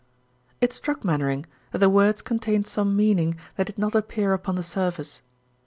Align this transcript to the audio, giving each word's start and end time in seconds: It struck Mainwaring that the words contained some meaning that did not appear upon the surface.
It 0.61 0.73
struck 0.73 1.05
Mainwaring 1.05 1.45
that 1.71 1.77
the 1.77 1.87
words 1.87 2.23
contained 2.23 2.65
some 2.65 2.95
meaning 2.95 3.35
that 3.55 3.67
did 3.67 3.77
not 3.77 3.93
appear 3.93 4.33
upon 4.33 4.55
the 4.55 4.63
surface. 4.63 5.21